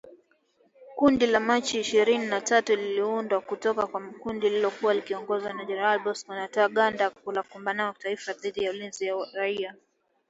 [0.95, 6.35] Kundi la Machi ishirini na tatu liliundwa kutoka kwa kundi lililokuwa likiongozwa na Jenerali Bosco
[6.35, 9.75] Ntaganda, la kongamano la taifa dhidi ya ulinzi ya raia